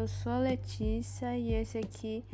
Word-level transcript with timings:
eu 0.00 0.08
sou 0.08 0.32
a 0.32 0.38
Letícia 0.38 1.36
e 1.36 1.52
esse 1.52 1.76
aqui 1.76 2.24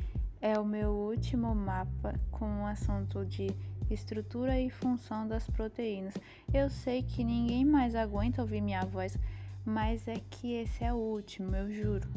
é 0.41 0.57
o 0.57 0.65
meu 0.65 0.91
último 0.91 1.53
mapa 1.53 2.15
com 2.31 2.63
o 2.63 2.67
assunto 2.67 3.27
de 3.27 3.51
estrutura 3.91 4.61
e 4.61 4.71
função 4.71 5.27
das 5.27 5.51
proteínas. 5.51 6.15
Eu 6.55 6.71
sei 6.71 7.03
que 7.03 7.25
ninguém 7.25 7.65
mais 7.65 7.97
aguenta 7.97 8.41
ouvir 8.41 8.61
minha 8.61 8.85
voz, 8.85 9.19
mas 9.65 10.07
é 10.07 10.15
que 10.31 10.53
esse 10.53 10.85
é 10.85 10.93
o 10.93 10.97
último, 10.97 11.57
eu 11.57 11.69
juro. 11.73 12.09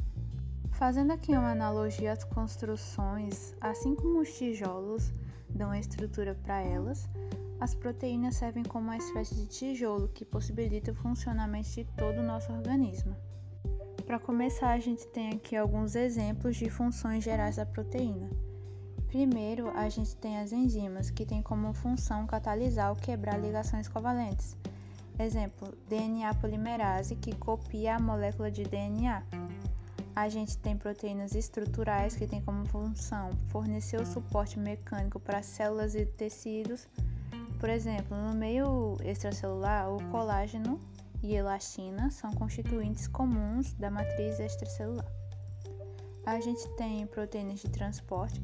Fazendo 0.73 1.13
aqui 1.13 1.31
uma 1.31 1.53
analogia 1.53 2.11
às 2.11 2.23
construções, 2.23 3.55
assim 3.59 3.95
como 3.95 4.19
os 4.19 4.31
tijolos 4.37 5.11
dão 5.49 5.73
estrutura 5.73 6.35
para 6.43 6.61
elas, 6.61 7.09
as 7.59 7.73
proteínas 7.73 8.35
servem 8.35 8.63
como 8.63 8.85
uma 8.85 8.97
espécie 8.97 9.33
de 9.33 9.47
tijolo 9.47 10.09
que 10.09 10.23
possibilita 10.23 10.91
o 10.91 10.95
funcionamento 10.95 11.71
de 11.71 11.85
todo 11.97 12.19
o 12.19 12.23
nosso 12.23 12.51
organismo. 12.53 13.15
Para 14.09 14.17
começar, 14.17 14.71
a 14.71 14.79
gente 14.79 15.05
tem 15.05 15.29
aqui 15.29 15.55
alguns 15.55 15.93
exemplos 15.93 16.55
de 16.55 16.67
funções 16.67 17.23
gerais 17.23 17.57
da 17.57 17.65
proteína. 17.67 18.27
Primeiro, 19.05 19.69
a 19.77 19.87
gente 19.87 20.15
tem 20.15 20.39
as 20.39 20.51
enzimas, 20.51 21.11
que 21.11 21.27
têm 21.27 21.43
como 21.43 21.71
função 21.73 22.25
catalisar 22.25 22.89
ou 22.89 22.95
quebrar 22.95 23.37
ligações 23.37 23.87
covalentes. 23.87 24.57
Exemplo, 25.19 25.77
DNA 25.87 26.33
polimerase, 26.33 27.17
que 27.17 27.35
copia 27.35 27.97
a 27.97 27.99
molécula 27.99 28.49
de 28.49 28.63
DNA. 28.63 29.21
A 30.15 30.27
gente 30.27 30.57
tem 30.57 30.75
proteínas 30.75 31.35
estruturais, 31.35 32.15
que 32.15 32.25
têm 32.25 32.41
como 32.41 32.65
função 32.65 33.29
fornecer 33.49 34.01
o 34.01 34.07
suporte 34.07 34.57
mecânico 34.57 35.19
para 35.19 35.43
células 35.43 35.93
e 35.93 36.03
tecidos. 36.03 36.89
Por 37.59 37.69
exemplo, 37.69 38.17
no 38.17 38.33
meio 38.33 38.97
extracelular, 39.03 39.87
o 39.93 40.03
colágeno 40.09 40.81
e 41.21 41.35
elastina 41.35 42.09
são 42.09 42.31
constituintes 42.33 43.07
comuns 43.07 43.73
da 43.73 43.91
matriz 43.91 44.39
extracelular. 44.39 45.11
A 46.25 46.39
gente 46.39 46.67
tem 46.75 47.05
proteínas 47.07 47.59
de 47.59 47.69
transporte, 47.69 48.41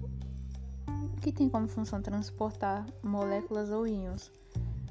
que 1.22 1.32
tem 1.32 1.50
como 1.50 1.68
função 1.68 2.02
transportar 2.02 2.86
moléculas 3.04 3.70
ou 3.70 3.88
íons. 3.88 4.32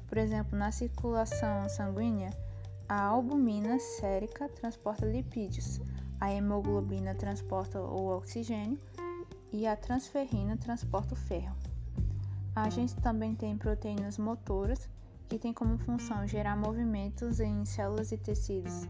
Por 0.07 0.17
exemplo, 0.17 0.57
na 0.57 0.71
circulação 0.71 1.67
sanguínea, 1.69 2.29
a 2.87 3.01
albumina 3.01 3.79
sérica 3.79 4.47
transporta 4.49 5.05
lipídios, 5.05 5.81
a 6.19 6.31
hemoglobina 6.31 7.15
transporta 7.15 7.81
o 7.81 8.15
oxigênio 8.15 8.79
e 9.51 9.65
a 9.65 9.75
transferrina 9.75 10.57
transporta 10.57 11.13
o 11.13 11.17
ferro. 11.17 11.55
A 12.55 12.69
gente 12.69 12.95
também 12.95 13.35
tem 13.35 13.57
proteínas 13.57 14.17
motoras, 14.17 14.89
que 15.27 15.39
tem 15.39 15.53
como 15.53 15.77
função 15.77 16.27
gerar 16.27 16.55
movimentos 16.55 17.39
em 17.39 17.65
células 17.65 18.11
e 18.11 18.17
tecidos. 18.17 18.87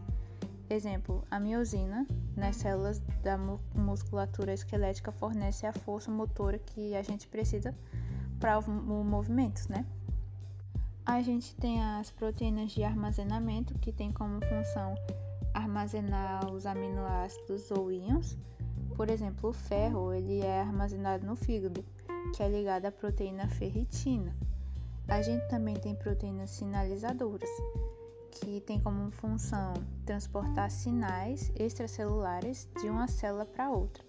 Exemplo, 0.68 1.24
a 1.30 1.38
miosina, 1.38 2.06
nas 2.36 2.56
células 2.56 3.00
da 3.22 3.38
musculatura 3.74 4.52
esquelética, 4.52 5.12
fornece 5.12 5.66
a 5.66 5.72
força 5.72 6.10
motora 6.10 6.58
que 6.58 6.94
a 6.96 7.02
gente 7.02 7.28
precisa 7.28 7.74
para 8.40 8.58
o 8.58 9.04
movimento, 9.04 9.70
né? 9.70 9.86
A 11.04 11.22
gente 11.22 11.54
tem 11.54 11.80
as 11.80 12.10
proteínas 12.10 12.72
de 12.72 12.82
armazenamento, 12.82 13.78
que 13.78 13.92
tem 13.92 14.12
como 14.12 14.44
função 14.44 14.96
armazenar 15.54 16.50
os 16.52 16.66
aminoácidos 16.66 17.70
ou 17.70 17.92
íons. 17.92 18.36
Por 18.96 19.08
exemplo, 19.08 19.50
o 19.50 19.52
ferro, 19.52 20.12
ele 20.12 20.40
é 20.40 20.60
armazenado 20.60 21.24
no 21.24 21.36
fígado, 21.36 21.84
que 22.34 22.42
é 22.42 22.48
ligado 22.48 22.86
à 22.86 22.90
proteína 22.90 23.46
ferritina. 23.46 24.34
A 25.08 25.22
gente 25.22 25.46
também 25.46 25.76
tem 25.76 25.94
proteínas 25.94 26.50
sinalizadoras, 26.50 27.48
que 28.32 28.60
tem 28.62 28.80
como 28.80 29.08
função 29.12 29.72
transportar 30.04 30.68
sinais 30.68 31.52
extracelulares 31.54 32.68
de 32.80 32.90
uma 32.90 33.06
célula 33.06 33.46
para 33.46 33.70
outra. 33.70 34.02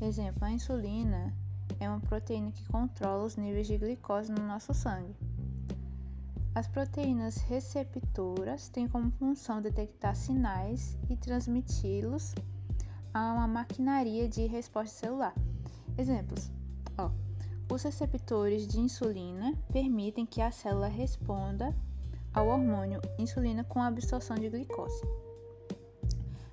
Exemplo, 0.00 0.44
a 0.44 0.50
insulina 0.50 1.32
é 1.78 1.88
uma 1.88 2.00
proteína 2.00 2.50
que 2.50 2.66
controla 2.66 3.24
os 3.24 3.36
níveis 3.36 3.68
de 3.68 3.78
glicose 3.78 4.32
no 4.32 4.44
nosso 4.44 4.74
sangue. 4.74 5.14
As 6.52 6.66
proteínas 6.66 7.36
receptoras 7.36 8.68
têm 8.68 8.88
como 8.88 9.12
função 9.12 9.62
detectar 9.62 10.16
sinais 10.16 10.98
e 11.08 11.16
transmiti-los 11.16 12.34
a 13.12 13.32
uma 13.32 13.46
maquinaria 13.46 14.28
de 14.28 14.46
resposta 14.46 14.96
celular. 14.96 15.34
Exemplos: 15.96 16.50
ó, 16.98 17.10
os 17.70 17.82
receptores 17.82 18.66
de 18.66 18.78
insulina 18.78 19.54
permitem 19.72 20.26
que 20.26 20.40
a 20.40 20.50
célula 20.50 20.88
responda 20.88 21.74
ao 22.32 22.48
hormônio 22.48 23.00
insulina 23.18 23.64
com 23.64 23.80
a 23.80 23.86
absorção 23.86 24.36
de 24.36 24.48
glicose. 24.48 25.02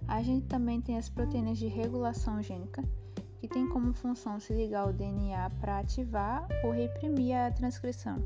A 0.08 0.22
gente 0.22 0.46
também 0.48 0.82
tem 0.82 0.98
as 0.98 1.10
proteínas 1.10 1.58
de 1.58 1.68
regulação 1.68 2.42
gênica, 2.42 2.84
que 3.40 3.48
tem 3.48 3.68
como 3.68 3.94
função 3.94 4.40
se 4.40 4.54
ligar 4.54 4.82
ao 4.82 4.94
DNA 4.94 5.50
para 5.60 5.80
ativar 5.80 6.48
ou 6.64 6.72
reprimir 6.72 7.36
a 7.36 7.52
transcrição. 7.52 8.18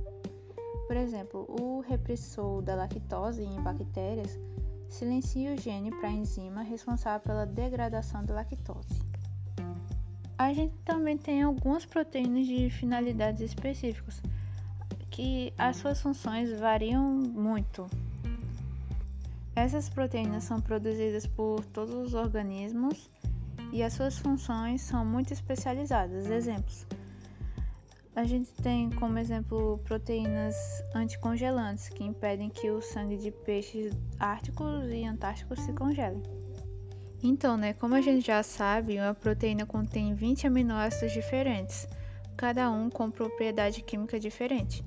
Por 0.88 0.98
exemplo, 0.98 1.46
o 1.50 1.80
repressor 1.80 2.62
da 2.62 2.76
lactose 2.76 3.44
em 3.44 3.62
bactérias 3.62 4.38
silencia 4.90 5.54
o 5.54 5.58
gene 5.58 5.90
para 5.92 6.10
a 6.10 6.12
enzima 6.12 6.62
responsável 6.62 7.22
pela 7.22 7.46
degradação 7.46 8.24
da 8.24 8.36
lactose. 8.36 9.15
A 10.38 10.52
gente 10.52 10.74
também 10.84 11.18
tem 11.18 11.44
algumas 11.44 11.86
proteínas 11.86 12.46
de 12.46 12.70
finalidades 12.70 13.42
específicas, 13.42 14.22
que 15.10 15.54
as 15.58 15.78
suas 15.78 16.02
funções 16.02 16.52
variam 16.60 17.04
muito. 17.04 17.88
Essas 19.56 19.88
proteínas 19.88 20.44
são 20.44 20.60
produzidas 20.60 21.26
por 21.26 21.64
todos 21.68 21.96
os 21.96 22.14
organismos 22.14 23.10
e 23.72 23.82
as 23.82 23.94
suas 23.94 24.18
funções 24.18 24.82
são 24.82 25.06
muito 25.06 25.32
especializadas. 25.32 26.30
Exemplos: 26.30 26.86
a 28.16 28.24
gente 28.24 28.52
tem 28.62 28.90
como 28.92 29.18
exemplo 29.18 29.78
proteínas 29.86 30.56
anticongelantes 30.94 31.90
que 31.90 32.04
impedem 32.04 32.50
que 32.50 32.70
o 32.72 32.82
sangue 32.82 33.18
de 33.18 33.30
peixes 33.30 33.94
árticos 34.20 34.90
e 34.90 35.06
antárticos 35.06 35.60
se 35.62 35.72
congelem. 35.72 36.45
Então, 37.24 37.58
né, 37.58 37.74
como 37.74 37.96
a 37.96 38.02
gente 38.02 38.26
já 38.26 38.44
sabe, 38.44 39.00
uma 39.00 39.14
proteína 39.14 39.66
contém 39.66 40.14
20 40.14 40.48
aminoácidos 40.48 41.14
diferentes, 41.14 41.88
cada 42.38 42.70
um 42.70 42.90
com 42.90 43.10
propriedade 43.10 43.82
química 43.82 44.20
diferente. 44.20 44.84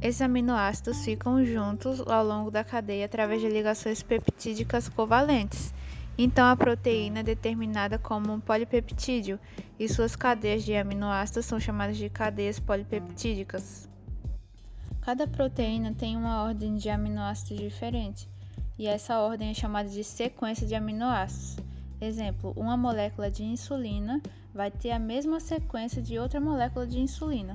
Esses 0.00 0.22
aminoácidos 0.22 1.04
ficam 1.04 1.44
juntos 1.44 2.00
ao 2.00 2.24
longo 2.24 2.50
da 2.50 2.64
cadeia 2.64 3.04
através 3.04 3.40
de 3.40 3.48
ligações 3.48 4.02
peptídicas 4.02 4.88
covalentes. 4.88 5.72
Então, 6.18 6.46
a 6.46 6.56
proteína 6.56 7.20
é 7.20 7.22
determinada 7.22 7.98
como 7.98 8.32
um 8.32 8.40
polipeptídeo 8.40 9.38
e 9.78 9.88
suas 9.88 10.16
cadeias 10.16 10.64
de 10.64 10.74
aminoácidos 10.74 11.46
são 11.46 11.60
chamadas 11.60 11.96
de 11.96 12.08
cadeias 12.08 12.58
polipeptídicas. 12.58 13.88
Cada 15.02 15.26
proteína 15.26 15.94
tem 15.94 16.16
uma 16.16 16.42
ordem 16.42 16.76
de 16.76 16.88
aminoácidos 16.88 17.58
diferente, 17.58 18.28
e 18.78 18.86
essa 18.86 19.18
ordem 19.18 19.50
é 19.50 19.54
chamada 19.54 19.88
de 19.88 20.04
sequência 20.04 20.66
de 20.66 20.74
aminoácidos. 20.74 21.56
Exemplo, 22.02 22.52
uma 22.56 22.76
molécula 22.76 23.30
de 23.30 23.44
insulina 23.44 24.20
vai 24.52 24.72
ter 24.72 24.90
a 24.90 24.98
mesma 24.98 25.38
sequência 25.38 26.02
de 26.02 26.18
outra 26.18 26.40
molécula 26.40 26.84
de 26.84 26.98
insulina. 26.98 27.54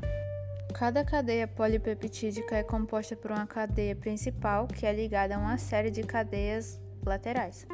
Cada 0.73 1.03
cadeia 1.03 1.45
polipeptídica 1.45 2.55
é 2.55 2.63
composta 2.63 3.13
por 3.13 3.29
uma 3.29 3.45
cadeia 3.45 3.93
principal 3.93 4.65
que 4.65 4.85
é 4.85 4.93
ligada 4.93 5.35
a 5.35 5.37
uma 5.37 5.57
série 5.57 5.91
de 5.91 6.01
cadeias 6.01 6.79
laterais. 7.05 7.67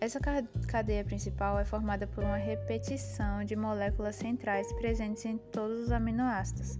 Essa 0.00 0.20
cadeia 0.68 1.04
principal 1.04 1.58
é 1.58 1.64
formada 1.64 2.06
por 2.06 2.22
uma 2.22 2.36
repetição 2.36 3.42
de 3.42 3.56
moléculas 3.56 4.14
centrais 4.14 4.72
presentes 4.74 5.24
em 5.24 5.36
todos 5.36 5.80
os 5.80 5.90
aminoácidos. 5.90 6.78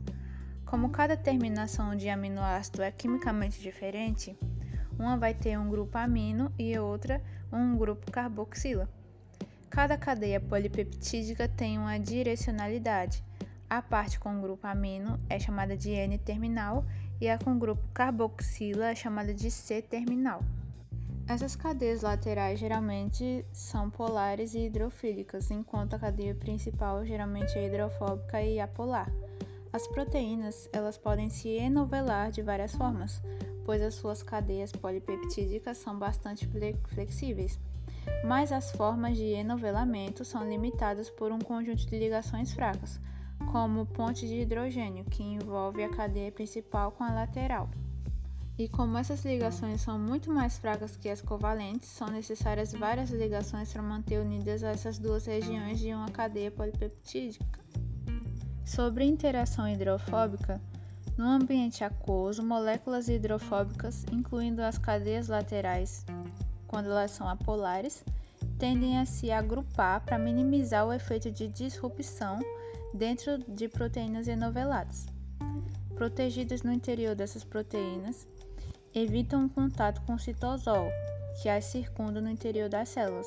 Como 0.65 0.91
cada 0.91 1.17
terminação 1.17 1.97
de 1.97 2.09
aminoácido 2.09 2.83
é 2.83 2.93
quimicamente 2.93 3.61
diferente, 3.61 4.39
uma 4.97 5.17
vai 5.17 5.35
ter 5.35 5.59
um 5.59 5.69
grupo 5.69 5.99
amino 5.99 6.53
e 6.57 6.79
outra 6.79 7.21
um 7.53 7.77
grupo 7.77 8.13
carboxila. 8.13 8.89
Cada 9.71 9.99
cadeia 9.99 10.41
polipeptídica 10.41 11.47
tem 11.47 11.79
uma 11.79 11.99
direcionalidade. 11.99 13.23
A 13.69 13.83
parte 13.83 14.19
com 14.19 14.41
grupo 14.41 14.67
amino 14.67 15.21
é 15.29 15.39
chamada 15.39 15.77
de 15.77 15.91
N-terminal 15.91 16.85
e 17.21 17.29
a 17.29 17.39
com 17.39 17.59
grupo 17.59 17.87
carboxila 17.93 18.91
é 18.91 18.95
chamada 18.95 19.35
de 19.35 19.51
C-terminal. 19.51 20.43
Essas 21.29 21.55
cadeias 21.55 22.01
laterais 22.01 22.59
geralmente 22.59 23.45
são 23.53 23.91
polares 23.91 24.55
e 24.55 24.61
hidrofílicas, 24.61 25.51
enquanto 25.51 25.95
a 25.95 25.99
cadeia 25.99 26.35
principal 26.35 27.05
geralmente 27.05 27.59
é 27.59 27.67
hidrofóbica 27.67 28.43
e 28.43 28.59
apolar. 28.59 29.13
As 29.71 29.87
proteínas 29.87 30.69
elas 30.73 30.97
podem 30.97 31.29
se 31.29 31.51
enovelar 31.51 32.31
de 32.31 32.41
várias 32.41 32.75
formas, 32.75 33.23
pois 33.67 33.83
as 33.83 33.95
suas 33.95 34.23
cadeias 34.23 34.73
polipeptídicas 34.73 35.77
são 35.77 35.99
bastante 35.99 36.49
flexíveis 36.89 37.61
mas 38.25 38.53
as 38.53 38.71
formas 38.71 39.17
de 39.17 39.25
enovelamento 39.25 40.25
são 40.25 40.49
limitadas 40.49 41.11
por 41.11 41.33
um 41.33 41.39
conjunto 41.39 41.87
de 41.87 41.99
ligações 41.99 42.53
fracas, 42.53 43.01
como 43.53 43.87
ponte 43.87 44.27
de 44.27 44.41
hidrogênio, 44.41 45.05
que 45.05 45.23
envolve 45.23 45.83
a 45.83 45.91
cadeia 45.91 46.31
principal 46.31 46.93
com 46.93 47.05
a 47.05 47.13
lateral. 47.13 47.71
E 48.59 48.69
como 48.69 48.99
essas 48.99 49.25
ligações 49.25 49.81
são 49.81 49.99
muito 49.99 50.33
mais 50.33 50.59
fracas 50.59 50.97
que 50.97 51.09
as 51.09 51.23
covalentes, 51.23 51.89
são 51.89 52.09
necessárias 52.09 52.73
várias 52.73 53.11
ligações 53.11 53.73
para 53.73 53.83
manter 53.83 54.19
unidas 54.21 54.65
essas 54.65 54.99
duas 54.99 55.27
regiões 55.27 55.79
de 55.79 55.95
uma 55.95 56.11
cadeia 56.11 56.51
polipeptídica. 56.51 57.61
Sobre 58.65 59.05
interação 59.05 59.69
hidrofóbica, 59.69 60.61
no 61.17 61.25
ambiente 61.25 61.83
aquoso, 61.83 62.43
moléculas 62.45 63.09
hidrofóbicas, 63.09 64.05
incluindo 64.13 64.63
as 64.63 64.77
cadeias 64.77 65.29
laterais, 65.29 66.05
quando 66.69 66.91
elas 66.91 67.11
são 67.11 67.29
apolares, 67.29 68.05
tendem 68.59 68.99
a 68.99 69.07
se 69.07 69.31
agrupar 69.33 70.05
para 70.05 70.19
minimizar 70.19 70.87
o 70.87 70.93
efeito 70.93 71.31
de 71.31 71.49
disrupção 71.49 72.39
dentro 72.95 73.39
de 73.39 73.69
proteínas 73.69 74.29
enoveladas. 74.29 75.07
Protegidas 75.95 76.63
no 76.63 76.73
interior 76.73 77.17
dessas 77.17 77.43
proteínas, 77.43 78.29
evitam 78.95 79.47
o 79.47 79.51
contato 79.51 80.01
com 80.03 80.15
o 80.15 80.19
citosol, 80.19 80.89
que 81.43 81.49
as 81.49 81.65
circunda 81.65 82.21
no 82.21 82.31
interior 82.31 82.69
das 82.69 82.89
células. 82.91 83.27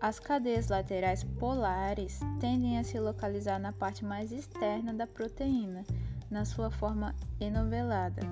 As 0.00 0.18
cadeias 0.18 0.68
laterais 0.68 1.22
polares 1.22 2.18
tendem 2.40 2.78
a 2.78 2.84
se 2.84 2.98
localizar 2.98 3.58
na 3.58 3.72
parte 3.72 4.04
mais 4.04 4.32
externa 4.32 4.92
da 4.92 5.06
proteína, 5.06 5.84
na 6.30 6.44
sua 6.44 6.70
forma 6.70 7.14
enovelada. 7.40 8.22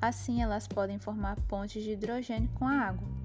Assim, 0.00 0.42
elas 0.42 0.68
podem 0.68 0.98
formar 0.98 1.36
pontes 1.48 1.82
de 1.82 1.90
hidrogênio 1.90 2.48
com 2.54 2.64
a 2.66 2.72
água. 2.72 3.17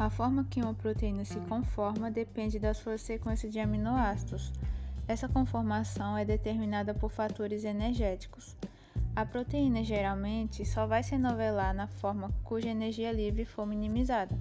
A 0.00 0.08
forma 0.08 0.44
que 0.44 0.62
uma 0.62 0.72
proteína 0.72 1.26
se 1.26 1.38
conforma 1.40 2.10
depende 2.10 2.58
da 2.58 2.72
sua 2.72 2.96
sequência 2.96 3.50
de 3.50 3.60
aminoácidos. 3.60 4.50
Essa 5.06 5.28
conformação 5.28 6.16
é 6.16 6.24
determinada 6.24 6.94
por 6.94 7.10
fatores 7.10 7.64
energéticos. 7.64 8.56
A 9.14 9.26
proteína 9.26 9.84
geralmente 9.84 10.64
só 10.64 10.86
vai 10.86 11.02
se 11.02 11.18
novelar 11.18 11.74
na 11.74 11.86
forma 11.86 12.30
cuja 12.42 12.70
energia 12.70 13.12
livre 13.12 13.44
for 13.44 13.66
minimizada. 13.66 14.34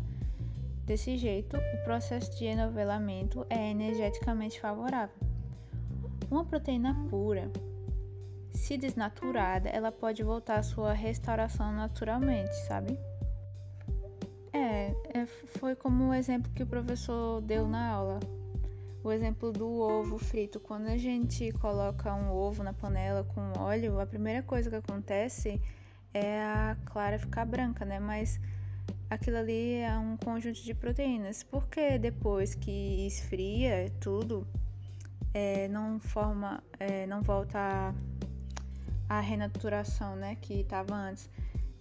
Desse 0.86 1.18
jeito, 1.18 1.58
o 1.58 1.84
processo 1.84 2.34
de 2.38 2.46
enovelamento 2.46 3.46
é 3.50 3.70
energeticamente 3.70 4.62
favorável. 4.62 5.18
Uma 6.32 6.46
proteína 6.46 6.96
pura, 7.10 7.52
se 8.54 8.78
desnaturada, 8.78 9.68
ela 9.68 9.92
pode 9.92 10.24
voltar 10.24 10.60
à 10.60 10.64
sua 10.64 10.94
restauração 10.94 11.74
naturalmente, 11.74 12.56
sabe? 12.66 12.98
É, 15.20 15.26
foi 15.26 15.76
como 15.76 16.10
o 16.10 16.14
exemplo 16.14 16.50
que 16.54 16.64
o 16.64 16.68
professor 16.68 17.42
deu 17.42 17.68
na 17.68 17.90
aula. 17.90 18.20
O 19.04 19.12
exemplo 19.12 19.52
do 19.52 19.68
ovo 19.68 20.18
frito. 20.18 20.62
Quando 20.62 20.88
a 20.88 20.98
gente 20.98 21.52
coloca 21.54 22.14
um 22.14 22.32
ovo 22.32 22.64
na 22.64 22.72
panela 22.72 23.26
com 23.26 23.42
óleo, 23.60 24.00
a 24.00 24.06
primeira 24.06 24.42
coisa 24.42 24.70
que 24.70 24.78
acontece 24.78 25.62
é 26.14 26.42
a 26.42 26.78
clara 26.86 27.20
ficar 27.20 27.46
branca, 27.46 27.84
né? 27.84 28.00
Mas 28.00 28.40
aquilo 29.10 29.38
ali 29.38 29.80
é 29.80 29.98
um 29.98 30.16
conjunto 30.16 30.62
de 30.64 30.74
proteínas. 30.74 31.44
Porque 31.44 31.98
depois 31.98 32.56
que 32.56 33.06
esfria 33.06 33.92
tudo, 34.00 34.48
é, 35.34 35.68
não 35.68 36.00
forma, 36.00 36.64
é, 36.80 37.06
não 37.08 37.22
volta 37.22 37.60
a, 39.10 39.18
a 39.18 39.20
renaturação, 39.20 40.16
né? 40.16 40.38
Que 40.40 40.62
estava 40.62 40.96
antes 40.96 41.30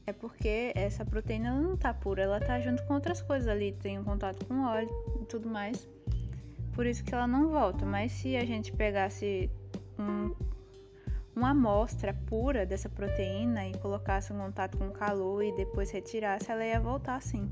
é 0.08 0.12
porque 0.12 0.72
essa 0.74 1.04
proteína 1.04 1.52
não 1.52 1.76
tá 1.76 1.92
pura, 1.92 2.22
ela 2.22 2.40
tá 2.40 2.58
junto 2.60 2.82
com 2.86 2.94
outras 2.94 3.20
coisas 3.20 3.46
ali, 3.46 3.72
tem 3.72 3.98
um 3.98 4.04
contato 4.04 4.42
com 4.46 4.64
óleo 4.64 4.88
e 5.20 5.26
tudo 5.26 5.50
mais. 5.50 5.86
Por 6.72 6.86
isso 6.86 7.04
que 7.04 7.14
ela 7.14 7.26
não 7.26 7.50
volta. 7.50 7.84
Mas 7.84 8.12
se 8.12 8.34
a 8.34 8.44
gente 8.44 8.72
pegasse 8.72 9.50
um, 9.98 10.34
uma 11.36 11.50
amostra 11.50 12.14
pura 12.26 12.64
dessa 12.64 12.88
proteína 12.88 13.68
e 13.68 13.76
colocasse 13.78 14.32
em 14.32 14.38
contato 14.38 14.78
com 14.78 14.90
calor 14.90 15.44
e 15.44 15.54
depois 15.54 15.90
retirasse, 15.90 16.50
ela 16.50 16.64
ia 16.64 16.80
voltar 16.80 17.20
sim. 17.20 17.46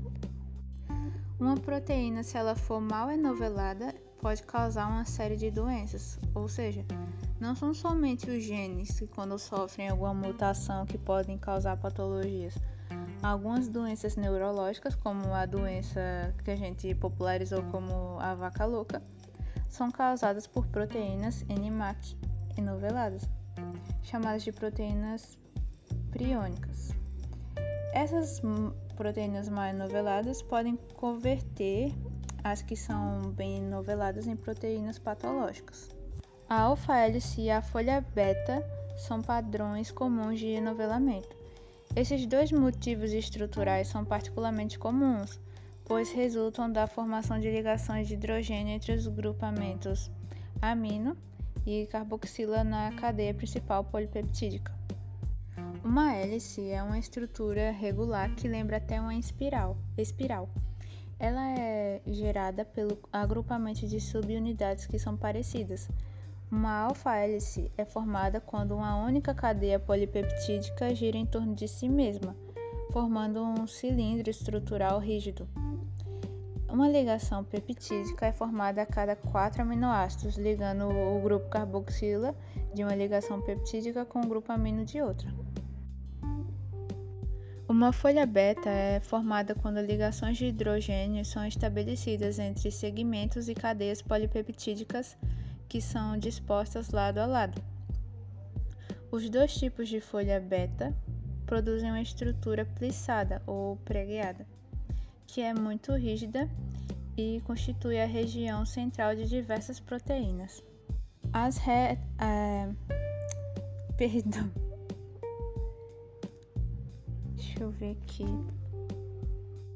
Uma 1.39 1.55
proteína, 1.57 2.23
se 2.23 2.37
ela 2.37 2.55
for 2.55 2.81
mal 2.81 3.11
enovelada, 3.11 3.93
pode 4.21 4.43
causar 4.43 4.87
uma 4.87 5.05
série 5.05 5.35
de 5.35 5.49
doenças, 5.51 6.19
ou 6.33 6.47
seja, 6.47 6.85
não 7.39 7.55
são 7.55 7.73
somente 7.73 8.29
os 8.29 8.43
genes 8.43 8.99
que, 8.99 9.07
quando 9.07 9.37
sofrem 9.37 9.89
alguma 9.89 10.13
mutação, 10.13 10.85
que 10.85 10.97
podem 10.97 11.37
causar 11.37 11.77
patologias. 11.77 12.55
Algumas 13.21 13.67
doenças 13.67 14.15
neurológicas, 14.15 14.95
como 14.95 15.33
a 15.33 15.45
doença 15.45 16.33
que 16.43 16.51
a 16.51 16.55
gente 16.55 16.93
popularizou 16.95 17.63
como 17.63 18.19
a 18.19 18.33
vaca 18.35 18.65
louca, 18.65 19.01
são 19.69 19.91
causadas 19.91 20.47
por 20.47 20.65
proteínas 20.67 21.43
NMAC 21.43 22.15
enoveladas, 22.57 23.23
chamadas 24.01 24.43
de 24.43 24.51
proteínas 24.51 25.37
priônicas. 26.11 26.91
Essas 27.93 28.41
proteínas 28.95 29.49
mal 29.49 29.65
enoveladas 29.65 30.41
podem 30.41 30.75
converter 30.95 31.93
as 32.51 32.61
que 32.61 32.75
são 32.75 33.31
bem 33.31 33.57
enoveladas 33.57 34.27
em 34.27 34.35
proteínas 34.35 34.97
patológicas. 34.97 35.89
A 36.49 36.61
alfa-hélice 36.61 37.41
e 37.41 37.51
a 37.51 37.61
folha 37.61 37.99
beta 38.15 38.63
são 38.97 39.21
padrões 39.21 39.91
comuns 39.91 40.39
de 40.39 40.47
enovelamento. 40.47 41.35
Esses 41.95 42.25
dois 42.25 42.51
motivos 42.51 43.11
estruturais 43.11 43.87
são 43.87 44.05
particularmente 44.05 44.79
comuns, 44.79 45.39
pois 45.83 46.11
resultam 46.11 46.71
da 46.71 46.87
formação 46.87 47.39
de 47.39 47.49
ligações 47.49 48.07
de 48.07 48.13
hidrogênio 48.13 48.73
entre 48.73 48.93
os 48.93 49.07
grupamentos 49.07 50.11
amino 50.61 51.15
e 51.65 51.85
carboxila 51.87 52.63
na 52.63 52.91
cadeia 52.93 53.33
principal 53.33 53.83
polipeptídica. 53.83 54.73
Uma 55.83 56.13
hélice 56.13 56.69
é 56.69 56.81
uma 56.81 56.99
estrutura 56.99 57.71
regular 57.71 58.33
que 58.35 58.47
lembra 58.47 58.77
até 58.77 58.99
uma 58.99 59.15
espiral. 59.15 59.77
espiral. 59.97 60.49
Ela 61.19 61.49
é 61.57 62.01
gerada 62.05 62.63
pelo 62.63 62.97
agrupamento 63.11 63.87
de 63.87 63.99
subunidades 63.99 64.85
que 64.85 64.99
são 64.99 65.17
parecidas, 65.17 65.89
uma 66.49 66.83
alfa-hélice 66.83 67.69
é 67.77 67.83
formada 67.83 68.39
quando 68.39 68.73
uma 68.73 68.95
única 68.95 69.33
cadeia 69.33 69.77
polipeptídica 69.77 70.95
gira 70.95 71.17
em 71.17 71.25
torno 71.25 71.53
de 71.53 71.67
si 71.67 71.89
mesma, 71.89 72.33
formando 72.93 73.43
um 73.43 73.67
cilindro 73.67 74.29
estrutural 74.29 74.97
rígido. 74.97 75.45
Uma 76.69 76.87
ligação 76.87 77.43
peptídica 77.43 78.27
é 78.27 78.31
formada 78.31 78.81
a 78.81 78.85
cada 78.85 79.13
quatro 79.13 79.61
aminoácidos, 79.61 80.37
ligando 80.37 80.87
o 80.87 81.19
grupo 81.21 81.49
carboxila 81.49 82.33
de 82.73 82.81
uma 82.81 82.95
ligação 82.95 83.41
peptídica 83.41 84.05
com 84.05 84.21
o 84.21 84.27
grupo 84.27 84.49
amino 84.53 84.85
de 84.85 85.01
outra. 85.01 85.29
Uma 87.77 87.93
folha 87.93 88.25
beta 88.25 88.71
é 88.71 88.99
formada 88.99 89.53
quando 89.53 89.79
ligações 89.79 90.35
de 90.35 90.47
hidrogênio 90.47 91.23
são 91.23 91.45
estabelecidas 91.45 92.39
entre 92.39 92.71
segmentos 92.71 93.47
e 93.47 93.53
cadeias 93.53 94.01
polipeptídicas 94.01 95.15
que 95.69 95.79
são 95.79 96.17
dispostas 96.17 96.89
lado 96.89 97.19
a 97.19 97.27
lado. 97.27 97.61
Os 99.11 99.29
dois 99.29 99.53
tipos 99.53 99.87
de 99.89 100.01
folha 100.01 100.39
beta 100.39 100.91
produzem 101.45 101.91
uma 101.91 102.01
estrutura 102.01 102.65
plissada 102.65 103.43
ou 103.45 103.75
pregueada, 103.85 104.47
que 105.27 105.39
é 105.39 105.53
muito 105.53 105.93
rígida 105.93 106.49
e 107.15 107.43
constitui 107.45 108.01
a 108.01 108.07
região 108.07 108.65
central 108.65 109.15
de 109.15 109.29
diversas 109.29 109.79
proteínas. 109.79 110.63
As 111.31 111.57
re... 111.57 111.99
É... 112.19 112.69
Perdão. 113.95 114.66
Deixa 117.57 117.63
eu 117.63 117.71
ver 117.71 117.97
aqui. 118.03 118.25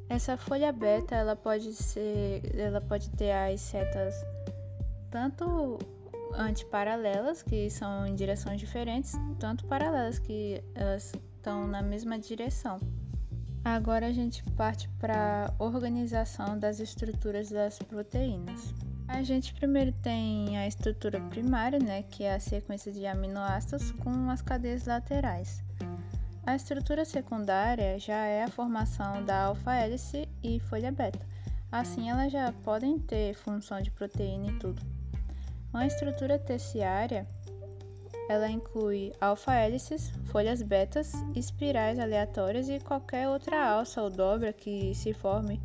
Essa 0.08 0.38
folha 0.38 0.72
beta, 0.72 1.16
ela 1.16 1.36
pode 1.36 1.74
ser, 1.74 2.44
ela 2.56 2.80
pode 2.80 3.10
ter 3.10 3.32
as 3.32 3.60
setas 3.60 4.14
tanto 5.10 5.80
antiparalelas, 6.36 7.42
que 7.42 7.72
são 7.72 8.06
em 8.06 8.14
direções 8.14 8.60
diferentes, 8.60 9.14
tanto 9.40 9.66
paralelas, 9.66 10.20
que 10.20 10.64
elas 10.76 11.12
estão 11.36 11.66
na 11.66 11.82
mesma 11.82 12.20
direção. 12.20 12.80
Agora 13.66 14.08
a 14.08 14.12
gente 14.12 14.44
parte 14.52 14.88
para 15.00 15.52
a 15.58 15.64
organização 15.64 16.60
das 16.60 16.80
estruturas 16.80 17.50
das 17.50 17.80
proteínas. 17.80 18.76
A 19.08 19.24
gente 19.24 19.56
primeiro 19.56 19.92
tem 20.04 20.56
a 20.56 20.68
estrutura 20.68 21.20
primária, 21.20 21.80
né, 21.80 22.04
que 22.04 22.26
é 22.26 22.36
a 22.36 22.40
sequência 22.40 22.92
de 22.92 23.08
aminoácidos 23.08 23.92
com 23.94 24.30
as 24.30 24.42
cadeias 24.44 24.86
laterais. 24.86 25.64
A 26.44 26.56
estrutura 26.56 27.06
secundária 27.06 28.00
já 28.00 28.26
é 28.26 28.44
a 28.44 28.50
formação 28.50 29.24
da 29.24 29.44
alfa-hélice 29.44 30.28
e 30.44 30.60
folha 30.60 30.92
beta. 30.92 31.20
Assim, 31.72 32.10
elas 32.10 32.32
já 32.32 32.52
podem 32.64 32.98
ter 32.98 33.36
função 33.36 33.80
de 33.80 33.92
proteína 33.92 34.48
e 34.48 34.60
tudo. 34.60 34.82
Uma 35.72 35.86
estrutura 35.86 36.40
terciária 36.40 37.28
ela 38.28 38.50
inclui 38.50 39.14
alfa-hélices, 39.22 40.10
folhas 40.32 40.62
betas, 40.62 41.14
espirais 41.36 42.00
aleatórias 42.00 42.70
e 42.70 42.80
qualquer 42.80 43.28
outra 43.28 43.74
alça 43.74 44.02
ou 44.02 44.10
dobra 44.10 44.52
que 44.52 44.96
se 44.96 45.14
forme 45.14 45.62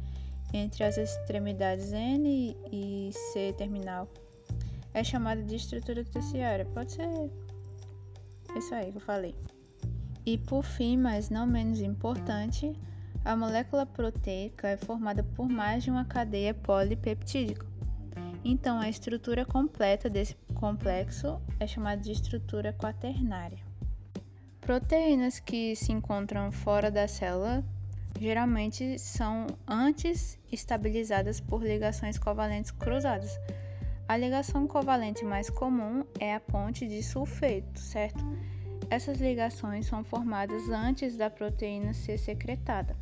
entre 0.52 0.84
as 0.84 0.98
extremidades 0.98 1.92
N 1.92 2.56
e 2.70 3.10
C 3.12 3.54
terminal. 3.56 4.08
É 4.92 5.02
chamada 5.02 5.42
de 5.42 5.56
estrutura 5.56 6.04
terciária. 6.04 6.66
Pode 6.66 6.92
ser 6.92 7.08
isso 8.56 8.74
aí 8.74 8.90
que 8.90 8.98
eu 8.98 9.02
falei. 9.02 9.34
E 10.26 10.36
por 10.36 10.64
fim, 10.64 10.96
mas 10.96 11.30
não 11.30 11.46
menos 11.46 11.80
importante, 11.80 12.76
a 13.24 13.36
molécula 13.36 13.86
proteica 13.86 14.66
é 14.66 14.76
formada 14.76 15.22
por 15.22 15.48
mais 15.48 15.84
de 15.84 15.90
uma 15.90 16.04
cadeia 16.04 16.52
polipeptídica. 16.52 17.64
Então, 18.44 18.80
a 18.80 18.88
estrutura 18.88 19.44
completa 19.44 20.10
desse 20.10 20.34
complexo 20.54 21.40
é 21.60 21.66
chamada 21.66 22.00
de 22.00 22.10
estrutura 22.10 22.72
quaternária. 22.72 23.58
Proteínas 24.60 25.38
que 25.38 25.76
se 25.76 25.92
encontram 25.92 26.50
fora 26.50 26.90
da 26.90 27.06
célula 27.06 27.64
geralmente 28.18 28.98
são 28.98 29.46
antes 29.66 30.40
estabilizadas 30.50 31.38
por 31.38 31.62
ligações 31.62 32.18
covalentes 32.18 32.72
cruzadas. 32.72 33.38
A 34.08 34.16
ligação 34.16 34.66
covalente 34.66 35.24
mais 35.24 35.48
comum 35.50 36.04
é 36.18 36.34
a 36.34 36.40
ponte 36.40 36.86
de 36.88 37.00
sulfeto, 37.00 37.78
certo? 37.78 38.24
Essas 38.88 39.20
ligações 39.20 39.86
são 39.86 40.04
formadas 40.04 40.68
antes 40.68 41.16
da 41.16 41.28
proteína 41.28 41.92
ser 41.92 42.18
secretada. 42.18 42.96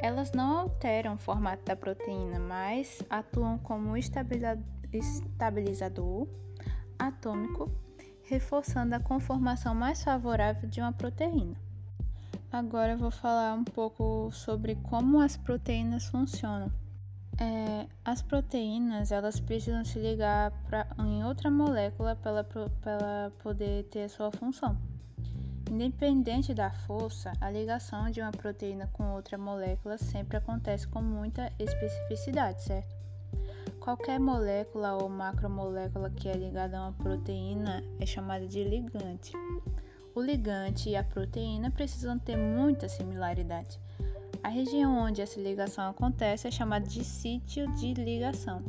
Elas 0.00 0.32
não 0.32 0.58
alteram 0.58 1.14
o 1.14 1.18
formato 1.18 1.64
da 1.64 1.76
proteína, 1.76 2.38
mas 2.38 3.02
atuam 3.08 3.58
como 3.58 3.96
estabilizador 3.96 6.26
atômico, 6.98 7.70
reforçando 8.24 8.94
a 8.94 9.00
conformação 9.00 9.74
mais 9.74 10.02
favorável 10.02 10.68
de 10.68 10.80
uma 10.80 10.92
proteína. 10.92 11.56
Agora 12.52 12.92
eu 12.92 12.98
vou 12.98 13.10
falar 13.10 13.54
um 13.54 13.64
pouco 13.64 14.30
sobre 14.30 14.76
como 14.76 15.20
as 15.20 15.36
proteínas 15.36 16.06
funcionam. 16.06 16.70
É, 17.38 17.88
as 18.04 18.22
proteínas 18.22 19.10
elas 19.10 19.40
precisam 19.40 19.84
se 19.84 19.98
ligar 19.98 20.52
pra, 20.68 20.86
em 20.98 21.24
outra 21.24 21.50
molécula 21.50 22.16
para 22.16 23.32
poder 23.42 23.84
ter 23.84 24.08
sua 24.08 24.30
função. 24.30 24.76
Independente 25.70 26.54
da 26.54 26.70
força, 26.70 27.32
a 27.40 27.50
ligação 27.50 28.10
de 28.10 28.20
uma 28.20 28.30
proteína 28.30 28.88
com 28.92 29.14
outra 29.14 29.36
molécula 29.36 29.98
sempre 29.98 30.36
acontece 30.36 30.86
com 30.86 31.02
muita 31.02 31.50
especificidade, 31.58 32.62
certo? 32.62 32.94
Qualquer 33.80 34.20
molécula 34.20 34.94
ou 34.94 35.08
macromolécula 35.08 36.10
que 36.10 36.28
é 36.28 36.34
ligada 36.34 36.78
a 36.78 36.82
uma 36.82 36.92
proteína 36.92 37.82
é 37.98 38.06
chamada 38.06 38.46
de 38.46 38.62
ligante. 38.62 39.32
O 40.14 40.22
ligante 40.22 40.90
e 40.90 40.96
a 40.96 41.02
proteína 41.02 41.70
precisam 41.70 42.18
ter 42.18 42.36
muita 42.36 42.88
similaridade. 42.88 43.80
A 44.44 44.48
região 44.48 44.98
onde 44.98 45.22
essa 45.22 45.40
ligação 45.40 45.88
acontece 45.88 46.46
é 46.46 46.50
chamada 46.50 46.86
de 46.86 47.02
sítio 47.02 47.66
de 47.76 47.94
ligação. 47.94 48.62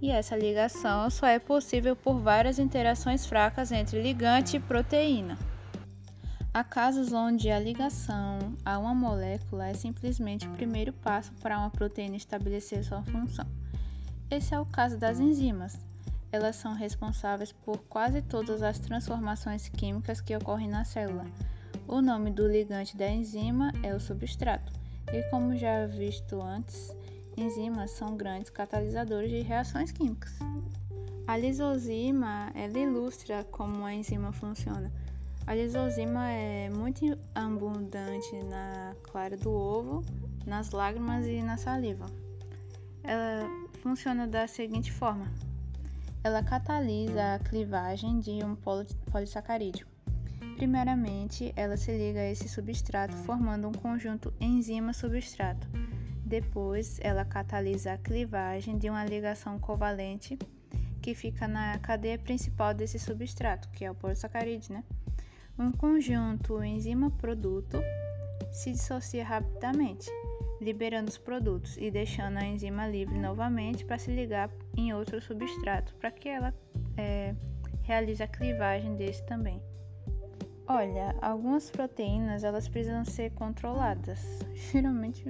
E 0.00 0.12
essa 0.12 0.36
ligação 0.36 1.10
só 1.10 1.26
é 1.26 1.40
possível 1.40 1.96
por 1.96 2.20
várias 2.20 2.60
interações 2.60 3.26
fracas 3.26 3.72
entre 3.72 4.00
ligante 4.00 4.56
e 4.56 4.60
proteína. 4.60 5.36
Há 6.54 6.62
casos 6.62 7.12
onde 7.12 7.50
a 7.50 7.58
ligação 7.58 8.38
a 8.64 8.78
uma 8.78 8.94
molécula 8.94 9.66
é 9.66 9.74
simplesmente 9.74 10.46
o 10.46 10.52
primeiro 10.52 10.92
passo 10.92 11.32
para 11.42 11.58
uma 11.58 11.70
proteína 11.70 12.14
estabelecer 12.14 12.84
sua 12.84 13.02
função. 13.02 13.46
Esse 14.30 14.54
é 14.54 14.60
o 14.60 14.66
caso 14.66 14.96
das 14.96 15.18
enzimas. 15.18 15.76
Elas 16.30 16.54
são 16.54 16.74
responsáveis 16.74 17.50
por 17.50 17.78
quase 17.88 18.22
todas 18.22 18.62
as 18.62 18.78
transformações 18.78 19.68
químicas 19.68 20.20
que 20.20 20.36
ocorrem 20.36 20.68
na 20.68 20.84
célula. 20.84 21.26
O 21.88 22.00
nome 22.00 22.30
do 22.30 22.46
ligante 22.46 22.96
da 22.96 23.10
enzima 23.10 23.72
é 23.82 23.92
o 23.94 24.00
substrato, 24.00 24.77
e 25.12 25.22
como 25.30 25.56
já 25.56 25.86
visto 25.86 26.40
antes, 26.40 26.94
enzimas 27.36 27.90
são 27.92 28.16
grandes 28.16 28.50
catalisadores 28.50 29.30
de 29.30 29.40
reações 29.40 29.92
químicas. 29.92 30.38
A 31.26 31.36
lisozima 31.36 32.50
ela 32.54 32.78
ilustra 32.78 33.44
como 33.44 33.84
a 33.84 33.92
enzima 33.92 34.32
funciona. 34.32 34.90
A 35.46 35.54
lisozima 35.54 36.30
é 36.30 36.68
muito 36.68 37.18
abundante 37.34 38.42
na 38.44 38.94
clara 39.02 39.36
do 39.36 39.50
ovo, 39.50 40.04
nas 40.46 40.70
lágrimas 40.70 41.26
e 41.26 41.42
na 41.42 41.56
saliva. 41.56 42.06
Ela 43.02 43.48
funciona 43.82 44.26
da 44.26 44.46
seguinte 44.46 44.92
forma: 44.92 45.26
ela 46.22 46.42
catalisa 46.42 47.34
a 47.34 47.38
clivagem 47.38 48.20
de 48.20 48.44
um 48.44 48.56
polissacarídeo. 49.10 49.86
Primeiramente, 50.56 51.52
ela 51.54 51.76
se 51.76 51.96
liga 51.96 52.20
a 52.20 52.30
esse 52.30 52.48
substrato 52.48 53.16
formando 53.18 53.68
um 53.68 53.72
conjunto 53.72 54.32
enzima-substrato. 54.40 55.68
Depois, 56.24 56.98
ela 57.00 57.24
catalisa 57.24 57.92
a 57.92 57.98
clivagem 57.98 58.76
de 58.76 58.90
uma 58.90 59.04
ligação 59.04 59.58
covalente 59.58 60.38
que 61.00 61.14
fica 61.14 61.48
na 61.48 61.78
cadeia 61.78 62.18
principal 62.18 62.74
desse 62.74 62.98
substrato, 62.98 63.68
que 63.70 63.84
é 63.84 63.90
o 63.90 63.94
polissacarídeo, 63.94 64.74
né? 64.74 64.84
Um 65.58 65.72
conjunto 65.72 66.62
enzima-produto 66.62 67.78
se 68.52 68.72
dissocia 68.72 69.24
rapidamente, 69.24 70.10
liberando 70.60 71.08
os 71.08 71.18
produtos 71.18 71.76
e 71.76 71.90
deixando 71.90 72.38
a 72.38 72.44
enzima 72.44 72.86
livre 72.86 73.18
novamente 73.18 73.84
para 73.84 73.98
se 73.98 74.10
ligar 74.10 74.50
em 74.76 74.92
outro 74.92 75.20
substrato, 75.20 75.94
para 75.94 76.10
que 76.10 76.28
ela 76.28 76.54
é, 76.96 77.34
realize 77.82 78.22
a 78.22 78.28
clivagem 78.28 78.96
desse 78.96 79.24
também. 79.24 79.62
Olha, 80.68 81.16
algumas 81.22 81.70
proteínas 81.70 82.44
elas 82.44 82.68
precisam 82.68 83.04
ser 83.04 83.30
controladas, 83.30 84.20
geralmente 84.70 85.24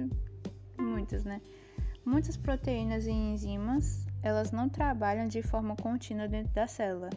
muitas, 0.77 1.23
né? 1.23 1.41
Muitas 2.05 2.35
proteínas 2.35 3.07
e 3.07 3.11
enzimas 3.11 4.05
elas 4.21 4.51
não 4.51 4.67
trabalham 4.67 5.27
de 5.27 5.41
forma 5.41 5.75
contínua 5.77 6.27
dentro 6.27 6.53
da 6.53 6.67
célula 6.67 7.09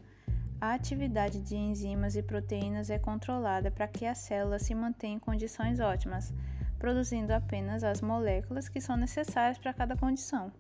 a 0.63 0.75
atividade 0.75 1.41
de 1.41 1.57
enzimas 1.57 2.15
e 2.15 2.23
proteínas 2.23 2.89
é 2.89 2.97
controlada 2.97 3.69
para 3.69 3.89
que 3.89 4.07
a 4.07 4.15
célula 4.15 4.61
se 4.61 4.73
mantenha 4.77 5.17
em 5.17 5.19
condições 5.19 5.81
ótimas, 5.81 6.33
produzindo 6.79 7.33
apenas 7.33 7.83
as 7.83 8.01
moléculas 8.01 8.69
que 8.69 8.81
são 8.81 8.97
necessárias 8.97 9.59
para 9.59 9.75
cada 9.75 9.97
condição. 9.97 10.53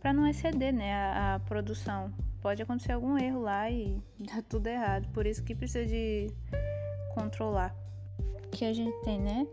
Para 0.00 0.14
não 0.14 0.26
exceder 0.26 0.72
né, 0.72 0.94
a, 0.94 1.34
a, 1.34 1.40
produção, 1.40 2.10
pode 2.40 2.62
acontecer 2.62 2.92
algum 2.92 3.18
erro 3.18 3.42
lá 3.42 3.70
e 3.70 4.02
dar 4.18 4.42
tudo 4.42 4.68
errado, 4.68 5.06
por 5.12 5.26
isso 5.26 5.44
que 5.44 5.54
precisa 5.54 5.84
de 5.84 6.32
controlar. 7.20 7.74
Que 8.50 8.64
a 8.64 8.72
gente 8.72 8.98
tem, 9.04 9.20
né? 9.20 9.46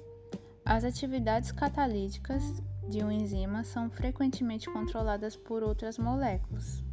As 0.65 0.83
atividades 0.83 1.51
catalíticas 1.51 2.43
de 2.89 3.01
uma 3.01 3.13
enzima 3.13 3.63
são 3.63 3.89
frequentemente 3.89 4.69
controladas 4.69 5.35
por 5.35 5.61
outras 5.61 5.97
moléculas. 5.97 6.83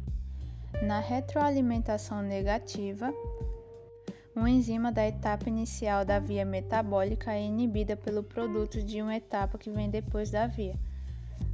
Na 0.81 0.99
retroalimentação 0.99 2.21
negativa, 2.21 3.13
uma 4.35 4.49
enzima 4.49 4.91
da 4.91 5.07
etapa 5.07 5.47
inicial 5.47 6.03
da 6.03 6.19
via 6.19 6.43
metabólica 6.43 7.33
é 7.33 7.41
inibida 7.41 7.95
pelo 7.95 8.21
produto 8.21 8.83
de 8.83 9.01
uma 9.01 9.15
etapa 9.15 9.57
que 9.57 9.71
vem 9.71 9.89
depois 9.89 10.29
da 10.29 10.45
via. 10.45 10.77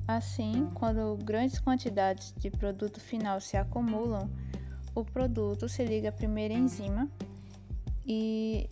Assim, 0.07 0.69
quando 0.73 1.15
grandes 1.23 1.59
quantidades 1.59 2.33
de 2.37 2.49
produto 2.49 2.99
final 2.99 3.39
se 3.39 3.55
acumulam, 3.55 4.29
o 4.95 5.05
produto 5.05 5.69
se 5.69 5.85
liga 5.85 6.09
à 6.09 6.11
primeira 6.11 6.53
enzima 6.53 7.07
e 8.05 8.69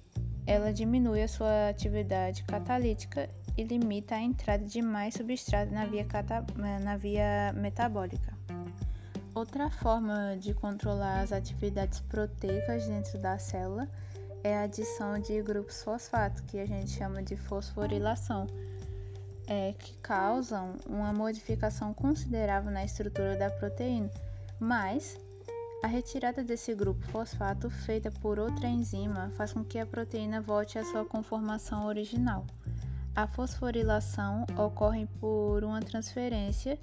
ela 0.50 0.74
diminui 0.74 1.22
a 1.22 1.28
sua 1.28 1.70
atividade 1.70 2.44
catalítica 2.44 3.30
e 3.56 3.64
limita 3.64 4.16
a 4.16 4.20
entrada 4.20 4.66
de 4.66 4.82
mais 4.82 5.14
substrato 5.14 5.72
na 5.72 5.86
via, 5.86 6.08
na 6.82 6.98
via 6.98 7.54
metabólica. 7.54 8.34
Outra 9.36 9.70
forma 9.70 10.36
de 10.40 10.56
controlar 10.56 11.22
as 11.22 11.32
atividades 11.32 12.00
proteicas 12.00 12.88
dentro 12.88 13.20
da 13.20 13.38
célula 13.38 13.88
é 14.44 14.58
a 14.58 14.64
adição 14.64 15.20
de 15.20 15.40
grupos 15.44 15.84
fosfato, 15.84 16.42
que 16.46 16.58
a 16.58 16.66
gente 16.66 16.90
chama 16.90 17.22
de 17.22 17.38
fosforilação, 17.38 18.48
é, 19.46 19.76
que 19.78 19.94
causam 19.98 20.74
uma 20.88 21.14
modificação 21.14 21.94
considerável 21.94 22.72
na 22.72 22.84
estrutura 22.84 23.38
da 23.38 23.52
proteína, 23.52 24.10
mas 24.60 25.16
a 25.82 25.88
retirada 25.88 26.44
desse 26.44 26.76
grupo 26.76 27.06
fosfato 27.08 27.70
feita 27.70 28.12
por 28.12 28.38
outra 28.38 28.68
enzima 28.68 29.32
faz 29.36 29.54
com 29.54 29.64
que 29.64 29.80
a 29.80 29.86
proteína 29.86 30.42
volte 30.42 30.78
à 30.78 30.84
sua 30.84 31.06
conformação 31.06 31.86
original. 31.86 32.46
A 33.16 33.26
fosforilação 33.26 34.46
ocorre 34.58 35.08
por 35.20 35.64
uma 35.64 35.80
transferência 35.80 36.78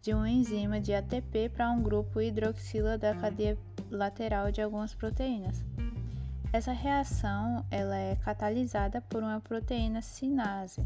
de 0.00 0.12
uma 0.12 0.28
enzima 0.28 0.80
de 0.80 0.92
ATP 0.92 1.50
para 1.50 1.70
um 1.70 1.82
grupo 1.82 2.20
hidroxila 2.20 2.98
da 2.98 3.14
cadeia 3.14 3.56
lateral 3.90 4.50
de 4.50 4.60
algumas 4.60 4.92
proteínas. 4.92 5.64
Essa 6.52 6.72
reação 6.72 7.64
ela 7.70 7.96
é 7.96 8.16
catalisada 8.16 9.00
por 9.00 9.22
uma 9.22 9.40
proteína 9.40 10.02
sinase. 10.02 10.84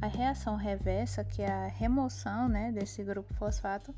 A 0.00 0.06
reação 0.06 0.54
reversa, 0.54 1.24
que 1.24 1.42
é 1.42 1.50
a 1.50 1.66
remoção 1.66 2.48
né, 2.48 2.70
desse 2.70 3.02
grupo 3.02 3.34
fosfato, 3.34 3.92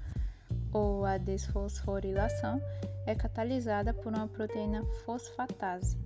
ou 0.72 1.04
a 1.04 1.18
desfosforilação, 1.18 2.60
é 3.06 3.14
catalisada 3.14 3.92
por 3.92 4.12
uma 4.12 4.28
proteína 4.28 4.84
fosfatase. 5.04 5.98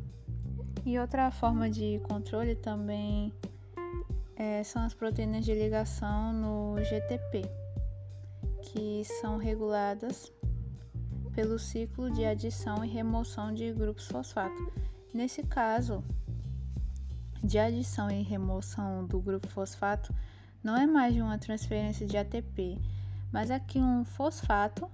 E 0.84 0.98
outra 0.98 1.30
forma 1.30 1.70
de 1.70 1.98
controle 2.00 2.54
também 2.54 3.32
é, 4.36 4.62
são 4.62 4.82
as 4.82 4.94
proteínas 4.94 5.44
de 5.44 5.54
ligação 5.54 6.32
no 6.32 6.76
GTP 6.82 7.42
que 8.74 9.04
são 9.20 9.36
reguladas 9.36 10.32
pelo 11.34 11.58
ciclo 11.58 12.10
de 12.10 12.24
adição 12.24 12.84
e 12.84 12.88
remoção 12.88 13.52
de 13.52 13.72
grupos 13.72 14.06
fosfato. 14.06 14.72
Nesse 15.12 15.42
caso, 15.42 16.02
de 17.42 17.58
adição 17.58 18.10
e 18.10 18.22
remoção 18.22 19.06
do 19.06 19.20
grupo 19.20 19.48
fosfato 19.48 20.14
não 20.62 20.76
é 20.76 20.86
mais 20.86 21.14
de 21.14 21.20
uma 21.20 21.38
transferência 21.38 22.06
de 22.06 22.16
ATP, 22.16 22.80
mas 23.34 23.50
aqui 23.50 23.80
um 23.80 24.04
fosfato 24.04 24.88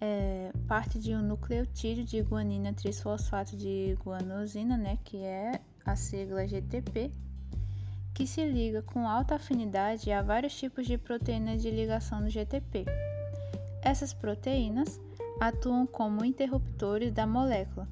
é 0.00 0.50
parte 0.66 0.98
de 0.98 1.14
um 1.14 1.20
nucleotídeo 1.20 2.02
de 2.02 2.22
guanina 2.22 2.72
trisfosfato 2.72 3.54
de 3.54 3.98
guanosina, 4.02 4.78
né, 4.78 4.98
que 5.04 5.18
é 5.18 5.60
a 5.84 5.94
sigla 5.94 6.48
GTP, 6.48 7.12
que 8.14 8.26
se 8.26 8.42
liga 8.50 8.80
com 8.80 9.06
alta 9.06 9.34
afinidade 9.34 10.10
a 10.10 10.22
vários 10.22 10.56
tipos 10.56 10.86
de 10.86 10.96
proteínas 10.96 11.60
de 11.60 11.70
ligação 11.70 12.22
do 12.22 12.30
GTP. 12.30 12.86
Essas 13.82 14.14
proteínas 14.14 14.98
atuam 15.38 15.86
como 15.86 16.24
interruptores 16.24 17.12
da 17.12 17.26
molécula. 17.26 17.86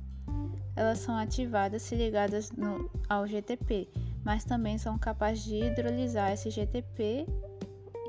Elas 0.74 1.00
são 1.00 1.14
ativadas 1.14 1.82
se 1.82 1.94
ligadas 1.94 2.50
no, 2.52 2.90
ao 3.06 3.26
GTP, 3.26 3.86
mas 4.24 4.46
também 4.46 4.78
são 4.78 4.96
capazes 4.96 5.44
de 5.44 5.56
hidrolisar 5.56 6.32
esse 6.32 6.48
GTP 6.48 7.26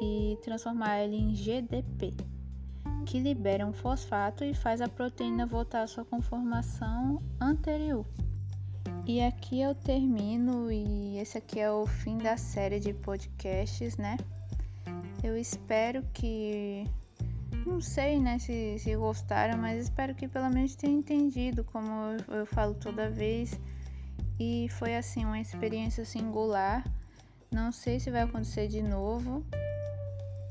e 0.03 0.38
transformar 0.38 1.00
ele 1.00 1.15
em 1.15 1.33
GDP, 1.33 2.13
que 3.05 3.19
libera 3.19 3.65
um 3.65 3.74
fosfato 3.74 4.43
e 4.43 4.53
faz 4.53 4.81
a 4.81 4.88
proteína 4.88 5.45
voltar 5.45 5.83
à 5.83 5.88
sua 5.88 6.03
conformação 6.03 7.22
anterior. 7.39 8.05
E 9.05 9.22
aqui 9.22 9.62
eu 9.62 9.75
termino 9.75 10.72
e 10.72 11.17
esse 11.17 11.38
aqui 11.38 11.60
é 11.60 11.72
o 11.72 11.86
fim 11.86 12.17
da 12.17 12.38
série 12.38 12.79
de 12.79 12.93
podcasts, 12.93 13.98
né? 13.98 14.17
Eu 15.22 15.38
espero 15.38 16.03
que 16.13 16.86
não 17.65 17.79
sei, 17.79 18.19
né, 18.19 18.39
se, 18.39 18.77
se 18.79 18.95
gostaram, 18.95 19.57
mas 19.57 19.83
espero 19.83 20.13
que 20.15 20.27
pelo 20.27 20.50
menos 20.50 20.75
tenham 20.75 21.00
entendido, 21.00 21.63
como 21.63 21.88
eu, 22.29 22.39
eu 22.39 22.45
falo 22.45 22.74
toda 22.74 23.10
vez. 23.10 23.60
E 24.39 24.67
foi 24.72 24.95
assim 24.95 25.24
uma 25.24 25.39
experiência 25.39 26.03
singular. 26.03 26.83
Não 27.51 27.72
sei 27.72 28.00
se 28.00 28.10
vai 28.10 28.24
acontecer 28.24 28.67
de 28.67 28.81
novo, 28.81 29.45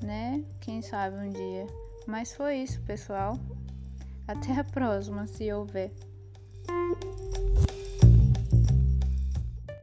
né? 0.03 0.45
Quem 0.61 0.83
sabe 0.83 1.17
um 1.17 1.31
dia. 1.31 1.67
Mas 2.07 2.33
foi 2.35 2.57
isso, 2.57 2.81
pessoal. 2.83 3.39
Até 4.27 4.53
a 4.59 4.65
próxima, 4.65 5.27
se 5.27 5.53
houver. 5.53 5.93